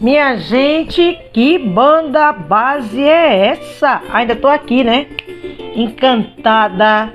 Minha 0.00 0.36
gente, 0.36 1.18
que 1.30 1.58
banda 1.58 2.32
base 2.32 3.02
é 3.02 3.48
essa? 3.48 4.00
Ainda 4.10 4.34
tô 4.34 4.48
aqui, 4.48 4.82
né? 4.82 5.06
Encantada. 5.74 7.12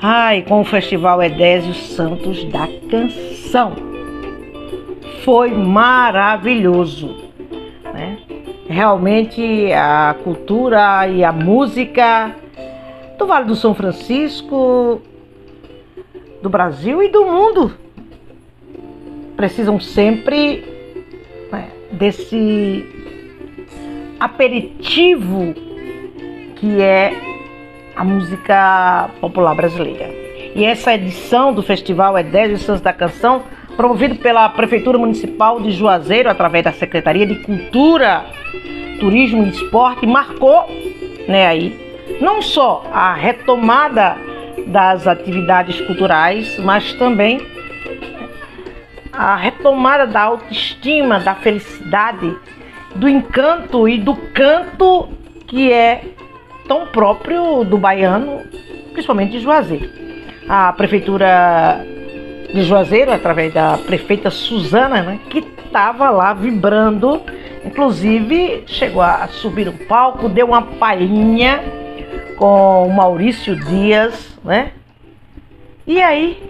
Ai, 0.00 0.42
com 0.42 0.60
o 0.60 0.64
Festival 0.64 1.20
Edésio 1.20 1.74
Santos 1.74 2.44
da 2.44 2.68
Canção. 2.88 3.74
Foi 5.24 5.50
maravilhoso, 5.50 7.16
né? 7.92 8.18
Realmente 8.68 9.72
a 9.72 10.14
cultura 10.22 11.08
e 11.08 11.24
a 11.24 11.32
música 11.32 12.36
do 13.18 13.26
Vale 13.26 13.46
do 13.46 13.56
São 13.56 13.74
Francisco, 13.74 15.02
do 16.40 16.48
Brasil 16.48 17.02
e 17.02 17.08
do 17.08 17.24
mundo 17.24 17.72
precisam 19.36 19.80
sempre 19.80 20.62
né, 21.50 21.68
desse 21.92 22.84
aperitivo 24.18 25.54
que 26.56 26.80
é 26.80 27.14
a 27.96 28.04
música 28.04 29.10
popular 29.20 29.54
brasileira. 29.54 30.08
E 30.54 30.64
essa 30.64 30.94
edição 30.94 31.52
do 31.52 31.62
festival 31.62 32.18
é 32.18 32.22
10 32.22 32.60
Santos 32.60 32.82
da 32.82 32.92
Canção, 32.92 33.42
promovido 33.76 34.16
pela 34.16 34.48
Prefeitura 34.48 34.98
Municipal 34.98 35.60
de 35.60 35.70
Juazeiro, 35.70 36.28
através 36.28 36.64
da 36.64 36.72
Secretaria 36.72 37.26
de 37.26 37.36
Cultura, 37.36 38.26
Turismo 38.98 39.46
e 39.46 39.50
Esporte, 39.50 40.06
marcou 40.06 40.68
né, 41.26 41.46
aí 41.46 42.16
não 42.20 42.42
só 42.42 42.84
a 42.92 43.14
retomada 43.14 44.16
das 44.66 45.06
atividades 45.06 45.80
culturais, 45.82 46.58
mas 46.58 46.92
também 46.94 47.40
a 49.20 49.36
retomada 49.36 50.06
da 50.06 50.22
autoestima, 50.22 51.20
da 51.20 51.34
felicidade, 51.34 52.34
do 52.94 53.06
encanto 53.06 53.86
e 53.86 53.98
do 53.98 54.16
canto 54.16 55.10
que 55.46 55.70
é 55.70 56.02
tão 56.66 56.86
próprio 56.86 57.62
do 57.62 57.76
baiano, 57.76 58.40
principalmente 58.92 59.32
de 59.32 59.40
Juazeiro. 59.40 59.90
A 60.48 60.72
prefeitura 60.72 61.84
de 62.50 62.62
Juazeiro, 62.62 63.12
através 63.12 63.52
da 63.52 63.76
prefeita 63.76 64.30
Suzana, 64.30 65.02
né, 65.02 65.20
que 65.28 65.40
estava 65.66 66.08
lá 66.08 66.32
vibrando, 66.32 67.20
inclusive 67.62 68.64
chegou 68.66 69.02
a 69.02 69.28
subir 69.28 69.68
um 69.68 69.76
palco, 69.86 70.30
deu 70.30 70.46
uma 70.46 70.62
palhinha 70.62 71.62
com 72.38 72.86
o 72.86 72.90
Maurício 72.90 73.54
Dias, 73.54 74.38
né? 74.42 74.72
E 75.86 76.00
aí 76.00 76.42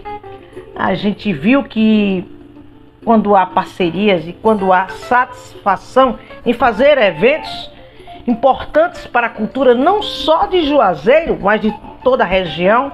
a 0.73 0.93
gente 0.93 1.33
viu 1.33 1.65
que 1.65 2.39
quando 3.03 3.35
há 3.35 3.45
parcerias 3.45 4.27
e 4.27 4.33
quando 4.33 4.71
há 4.71 4.87
satisfação 4.87 6.19
em 6.45 6.53
fazer 6.53 6.97
eventos 6.97 7.71
importantes 8.27 9.07
para 9.07 9.27
a 9.27 9.29
cultura 9.29 9.73
não 9.73 10.01
só 10.01 10.45
de 10.45 10.63
Juazeiro, 10.63 11.37
mas 11.41 11.61
de 11.61 11.73
toda 12.03 12.23
a 12.23 12.27
região, 12.27 12.91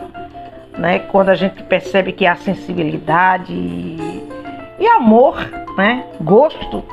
né? 0.77 0.99
Quando 0.99 1.29
a 1.29 1.35
gente 1.35 1.61
percebe 1.63 2.11
que 2.13 2.25
há 2.25 2.35
sensibilidade 2.35 3.53
e 3.53 4.87
amor, 4.87 5.37
né? 5.77 6.05
Gosto, 6.21 6.83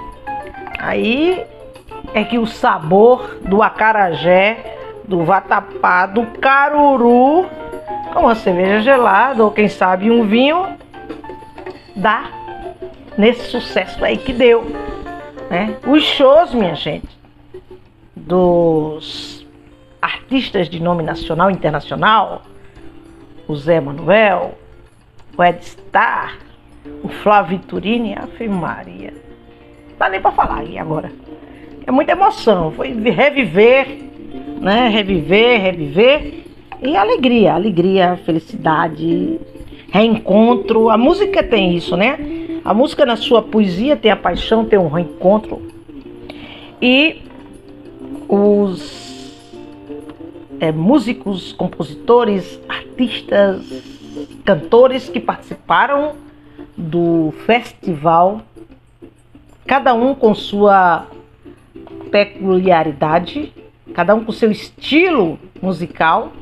aí 0.78 1.44
é 2.12 2.24
que 2.24 2.38
o 2.38 2.46
sabor 2.46 3.38
do 3.42 3.62
acarajé 3.62 4.74
do 5.06 5.22
vatapá, 5.22 6.06
do 6.06 6.24
caruru, 6.38 7.46
com 8.12 8.20
uma 8.20 8.34
cerveja 8.34 8.80
gelada 8.80 9.44
ou 9.44 9.50
quem 9.50 9.68
sabe 9.68 10.10
um 10.10 10.26
vinho, 10.26 10.66
dá 11.94 12.24
nesse 13.16 13.50
sucesso 13.50 14.04
aí 14.04 14.16
que 14.16 14.32
deu. 14.32 14.64
Né? 15.50 15.76
Os 15.86 16.02
shows, 16.02 16.54
minha 16.54 16.74
gente, 16.74 17.08
dos 18.14 19.46
artistas 20.00 20.68
de 20.68 20.82
nome 20.82 21.02
nacional 21.02 21.50
e 21.50 21.54
internacional, 21.54 22.42
o 23.46 23.56
Zé 23.56 23.80
Manuel, 23.80 24.58
o 25.36 25.44
Ed 25.44 25.64
Star, 25.64 26.38
o 27.02 27.08
Flávio 27.08 27.58
Turini, 27.60 28.14
a 28.14 28.26
Fê 28.26 28.48
Maria. 28.48 29.12
Não 29.90 29.98
dá 29.98 30.08
nem 30.08 30.20
para 30.20 30.32
falar 30.32 30.58
aí 30.58 30.78
agora. 30.78 31.10
É 31.86 31.90
muita 31.90 32.12
emoção, 32.12 32.72
foi 32.72 32.92
reviver 32.92 34.04
né? 34.60 34.88
Reviver, 34.88 35.60
reviver 35.60 36.44
e 36.82 36.96
alegria, 36.96 37.54
alegria, 37.54 38.18
felicidade, 38.24 39.38
reencontro. 39.90 40.90
A 40.90 40.96
música 40.96 41.42
tem 41.42 41.76
isso, 41.76 41.96
né? 41.96 42.18
A 42.64 42.72
música 42.72 43.04
na 43.04 43.16
sua 43.16 43.42
poesia 43.42 43.94
tem 43.94 44.10
a 44.10 44.16
paixão, 44.16 44.64
tem 44.64 44.78
um 44.78 44.88
reencontro. 44.88 45.60
E 46.80 47.20
os 48.26 49.38
é, 50.58 50.72
músicos, 50.72 51.52
compositores, 51.52 52.58
artistas, 52.66 53.62
cantores 54.46 55.10
que 55.10 55.20
participaram 55.20 56.14
do 56.74 57.34
festival, 57.44 58.40
cada 59.66 59.92
um 59.92 60.14
com 60.14 60.34
sua 60.34 61.06
peculiaridade, 62.10 63.52
cada 63.92 64.14
um 64.14 64.24
com 64.24 64.32
seu 64.32 64.50
estilo 64.50 65.38
musical, 65.60 66.32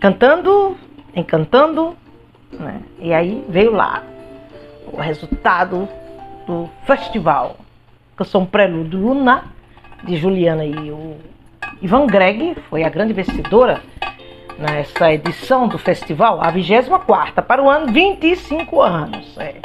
cantando, 0.00 0.78
encantando, 1.14 1.94
né? 2.52 2.80
E 2.98 3.12
aí 3.12 3.44
veio 3.50 3.72
lá 3.72 4.13
o 4.94 5.00
resultado 5.00 5.88
do 6.46 6.70
festival. 6.84 7.56
Canção 8.16 8.46
Prelúdio 8.46 9.00
Luna, 9.00 9.44
de 10.04 10.16
Juliana 10.16 10.64
e 10.64 10.90
o 10.90 11.16
Ivan 11.82 12.06
Greg, 12.06 12.54
foi 12.70 12.84
a 12.84 12.88
grande 12.88 13.12
vencedora 13.12 13.82
nessa 14.56 15.12
edição 15.12 15.66
do 15.66 15.78
festival, 15.78 16.40
a 16.40 16.50
24 16.50 17.42
para 17.42 17.60
o 17.60 17.68
ano 17.68 17.92
25 17.92 18.80
anos. 18.80 19.36
É. 19.36 19.56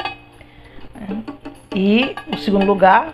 E 1.74 2.16
o 2.32 2.36
segundo 2.36 2.66
lugar 2.66 3.12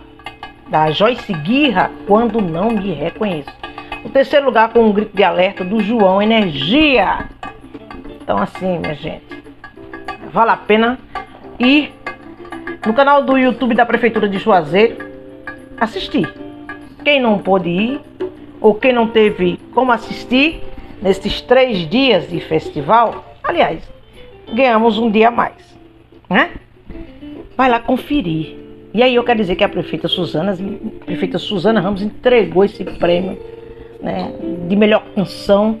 da 0.69 0.89
Joyce 0.89 1.31
Guirra, 1.33 1.91
Quando 2.07 2.41
Não 2.41 2.71
Me 2.71 2.93
Reconheço. 2.93 3.55
O 4.03 4.09
terceiro 4.09 4.45
lugar 4.45 4.69
com 4.69 4.79
um 4.79 4.91
grito 4.91 5.15
de 5.15 5.23
alerta 5.23 5.63
do 5.63 5.79
João 5.81 6.19
Energia. 6.19 7.29
Então 8.19 8.39
assim, 8.39 8.79
minha 8.79 8.95
gente, 8.95 9.43
vale 10.33 10.51
a 10.51 10.57
pena 10.57 10.97
ir 11.59 11.96
no 12.87 12.93
canal 12.93 13.21
do 13.21 13.37
YouTube 13.37 13.75
da 13.75 13.85
Prefeitura 13.85 14.29
de 14.29 14.37
Juazeiro 14.39 14.95
assistir. 15.77 16.33
Quem 17.03 17.21
não 17.21 17.37
pôde 17.37 17.69
ir 17.69 18.01
ou 18.61 18.73
quem 18.73 18.93
não 18.93 19.07
teve 19.07 19.59
como 19.73 19.91
assistir 19.91 20.63
nesses 21.01 21.41
três 21.41 21.87
dias 21.89 22.29
de 22.29 22.39
festival, 22.39 23.25
aliás, 23.43 23.83
ganhamos 24.53 24.97
um 24.97 25.11
dia 25.11 25.27
a 25.27 25.31
mais, 25.31 25.77
né? 26.29 26.51
Vai 27.57 27.69
lá 27.69 27.79
conferir 27.79 28.55
e 28.93 29.03
aí 29.03 29.13
eu 29.13 29.23
quero 29.23 29.39
dizer 29.39 29.55
que 29.55 29.65
a 29.65 29.69
prefeita 29.69 30.07
Suzana, 30.07 30.53
a 30.53 31.05
prefeita 31.05 31.37
Suzana 31.37 31.81
Ramos 31.81 32.01
entregou 32.01 32.63
esse 32.63 32.85
prêmio 32.85 33.37
né, 34.01 34.33
de 34.67 34.75
melhor 34.77 35.03
canção 35.13 35.77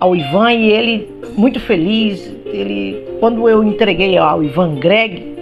ao 0.00 0.16
Ivan 0.16 0.52
e 0.52 0.72
ele 0.72 1.08
muito 1.36 1.60
feliz. 1.60 2.26
Ele, 2.44 3.06
quando 3.20 3.48
eu 3.48 3.62
entreguei 3.62 4.18
ao 4.18 4.42
Ivan 4.42 4.74
Greg 4.74 5.33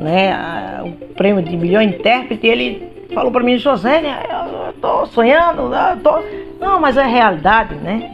né, 0.00 0.82
o 0.82 1.14
prêmio 1.14 1.42
de 1.42 1.56
melhor 1.56 1.82
intérprete, 1.82 2.46
ele 2.46 3.08
falou 3.14 3.30
para 3.30 3.44
mim, 3.44 3.58
José, 3.58 4.00
eu 4.00 4.72
tô 4.74 5.06
sonhando, 5.06 5.74
eu 5.74 5.96
tô... 6.02 6.22
não, 6.58 6.80
mas 6.80 6.96
é 6.96 7.04
realidade, 7.04 7.74
né? 7.76 8.10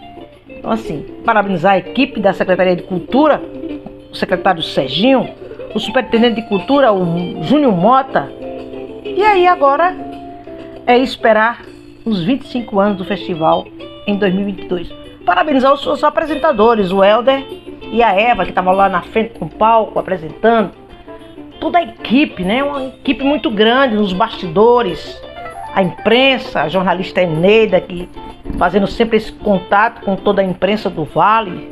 Então 0.49 0.71
assim, 0.71 1.07
parabenizar 1.25 1.75
a 1.75 1.79
equipe 1.79 2.21
da 2.21 2.33
Secretaria 2.33 2.75
de 2.75 2.83
Cultura, 2.83 3.41
o 4.11 4.15
secretário 4.17 4.63
Serginho, 4.63 5.29
o 5.75 5.79
superintendente 5.79 6.41
de 6.41 6.49
cultura, 6.49 6.93
o 6.93 7.43
Júnior 7.43 7.73
Mota. 7.73 8.31
E 9.05 9.22
aí 9.22 9.47
agora 9.47 9.95
é 10.87 10.99
esperar 10.99 11.63
os 12.05 12.25
25 12.25 12.81
anos 12.81 12.99
do 12.99 13.05
festival 13.05 13.66
em 14.07 14.16
2022. 14.16 14.93
Parabenizar 15.25 15.72
os 15.72 15.83
seus 15.83 16.03
apresentadores, 16.03 16.93
o 16.93 17.05
Helder 17.05 17.45
e 17.93 18.03
a 18.03 18.13
Eva, 18.13 18.45
que 18.45 18.51
estavam 18.51 18.72
lá 18.72 18.89
na 18.89 19.03
frente 19.03 19.39
com 19.39 19.45
o 19.45 19.51
palco 19.51 19.99
apresentando. 19.99 20.85
Toda 21.61 21.79
a 21.79 21.83
equipe, 21.83 22.45
né? 22.45 22.63
Uma 22.63 22.85
equipe 22.87 23.25
muito 23.25 23.51
grande 23.51 23.97
nos 23.97 24.13
bastidores. 24.13 25.21
A 25.75 25.83
imprensa, 25.83 26.63
a 26.63 26.69
jornalista 26.69 27.21
Eneida, 27.23 27.81
que 27.81 28.09
fazendo 28.59 28.87
sempre 28.87 29.19
esse 29.19 29.33
contato 29.33 30.01
com 30.03 30.17
toda 30.17 30.41
a 30.41 30.45
imprensa 30.45 30.89
do 30.89 31.05
Vale 31.05 31.71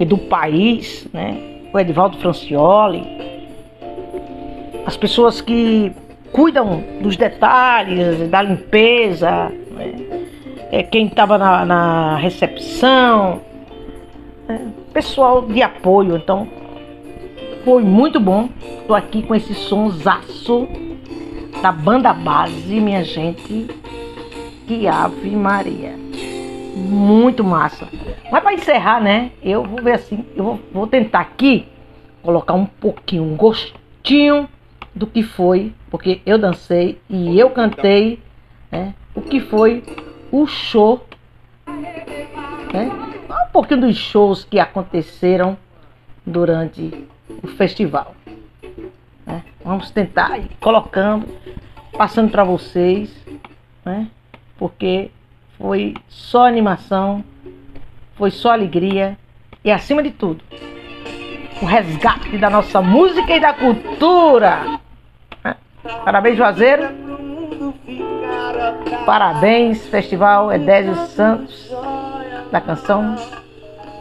e 0.00 0.04
do 0.04 0.18
país, 0.18 1.06
né? 1.12 1.36
o 1.72 1.78
Edivaldo 1.78 2.18
Francioli, 2.18 3.06
as 4.84 4.96
pessoas 4.96 5.40
que 5.40 5.92
cuidam 6.32 6.82
dos 7.00 7.16
detalhes, 7.16 8.28
da 8.28 8.42
limpeza, 8.42 9.52
né? 9.70 9.94
é, 10.70 10.82
quem 10.82 11.06
estava 11.06 11.38
na, 11.38 11.64
na, 11.64 12.16
recepção, 12.16 13.40
é, 14.48 14.58
pessoal 14.92 15.42
de 15.42 15.62
apoio. 15.62 16.16
Então, 16.16 16.48
foi 17.64 17.82
muito 17.82 18.18
bom. 18.20 18.48
Estou 18.80 18.96
aqui 18.96 19.22
com 19.22 19.34
esse 19.34 19.54
sonsaço 19.54 20.68
da 21.60 21.72
banda 21.72 22.12
base, 22.12 22.80
minha 22.80 23.04
gente. 23.04 23.68
Que 24.66 24.86
Ave 24.86 25.30
Maria. 25.30 25.94
Muito 26.74 27.44
massa. 27.44 27.88
Mas 28.30 28.42
para 28.42 28.54
encerrar, 28.54 29.00
né? 29.00 29.32
Eu 29.42 29.64
vou 29.64 29.82
ver 29.82 29.92
assim, 29.92 30.24
eu 30.34 30.44
vou, 30.44 30.60
vou 30.72 30.86
tentar 30.86 31.20
aqui 31.20 31.66
colocar 32.22 32.54
um 32.54 32.66
pouquinho, 32.66 33.24
um 33.24 33.36
gostinho 33.36 34.48
do 34.94 35.06
que 35.06 35.22
foi, 35.22 35.72
porque 35.90 36.20
eu 36.24 36.38
dancei 36.38 37.00
e 37.08 37.38
eu 37.38 37.50
cantei, 37.50 38.20
né? 38.70 38.94
O 39.14 39.20
que 39.20 39.40
foi 39.40 39.82
o 40.30 40.46
show, 40.46 41.04
né? 42.72 42.90
Um 43.28 43.52
pouquinho 43.52 43.82
dos 43.82 43.96
shows 43.96 44.44
que 44.44 44.58
aconteceram 44.58 45.56
durante 46.24 47.06
o 47.42 47.46
festival. 47.46 48.14
Né? 49.26 49.44
Vamos 49.64 49.90
tentar 49.90 50.38
ir 50.38 50.50
colocando, 50.60 51.26
passando 51.96 52.30
para 52.30 52.44
vocês, 52.44 53.14
né? 53.84 54.08
Porque 54.58 55.10
foi 55.58 55.94
só 56.08 56.46
animação, 56.46 57.24
foi 58.16 58.30
só 58.30 58.52
alegria 58.52 59.16
e 59.64 59.70
acima 59.70 60.02
de 60.02 60.10
tudo, 60.10 60.42
o 61.60 61.64
resgate 61.64 62.36
da 62.38 62.50
nossa 62.50 62.82
música 62.82 63.36
e 63.36 63.40
da 63.40 63.52
cultura. 63.52 64.80
Né? 65.44 65.56
Parabéns, 66.04 66.36
Juazeiro. 66.36 67.02
Parabéns, 69.06 69.86
Festival 69.88 70.52
Edésio 70.52 70.94
Santos 71.06 71.70
da 72.52 72.60
canção. 72.60 73.16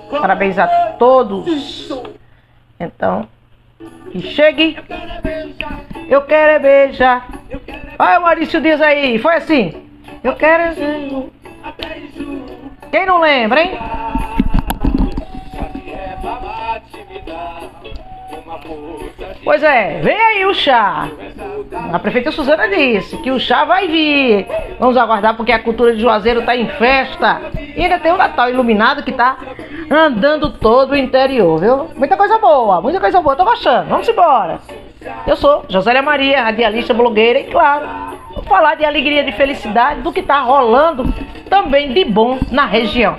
Parabéns 0.10 0.60
a 0.60 0.68
todos. 1.00 1.90
Então, 2.82 3.28
que 4.12 4.22
chegue. 4.22 4.76
Eu 6.10 6.24
quero 6.24 6.54
é 6.54 6.60
beijar. 6.60 7.28
Olha 8.00 8.20
o 8.20 8.24
Maurício 8.24 8.60
Dias 8.60 8.82
aí. 8.82 9.20
Foi 9.20 9.36
assim. 9.36 9.88
Eu 10.24 10.36
quero. 10.36 10.64
É 10.64 10.76
Quem 12.92 13.06
não 13.06 13.22
lembra, 13.22 13.62
hein? 13.62 13.78
Pois 19.44 19.62
é, 19.64 20.00
vem 20.02 20.20
aí 20.20 20.46
o 20.46 20.54
chá. 20.54 21.08
A 21.94 22.00
prefeita 22.00 22.32
Suzana 22.32 22.68
disse 22.68 23.18
que 23.18 23.30
o 23.30 23.40
chá 23.40 23.64
vai 23.64 23.88
vir. 23.88 24.48
Vamos 24.80 24.98
aguardar 24.98 25.36
porque 25.36 25.52
a 25.52 25.60
cultura 25.60 25.94
de 25.94 26.02
Juazeiro 26.02 26.40
está 26.40 26.56
em 26.56 26.68
festa. 26.68 27.42
E 27.76 27.84
ainda 27.84 28.00
tem 28.00 28.12
o 28.12 28.18
Natal 28.18 28.50
iluminado 28.50 29.04
que 29.04 29.12
está 29.12 29.38
andando 30.00 30.50
todo 30.50 30.92
o 30.92 30.98
interior, 30.98 31.60
viu? 31.60 31.90
Muita 31.96 32.16
coisa 32.18 32.38
boa, 32.38 32.82
muita 32.82 33.00
coisa 33.00 33.22
boa. 33.22 33.36
Tô 33.36 33.44
gostando. 33.44 33.90
Vamos 33.90 34.08
embora. 34.08 34.60
Eu 35.26 35.36
sou 35.36 35.66
Josélia 35.68 36.02
Maria, 36.02 36.44
radialista 36.44 36.94
blogueira 36.94 37.40
e 37.40 37.46
claro, 37.46 37.88
vou 38.34 38.44
falar 38.44 38.76
de 38.76 38.86
alegria, 38.86 39.24
de 39.24 39.32
felicidade, 39.32 40.02
do 40.02 40.12
que 40.12 40.20
está 40.20 40.40
rolando 40.42 41.12
também 41.50 41.92
de 41.92 42.06
bom 42.06 42.38
na 42.52 42.66
região. 42.66 43.16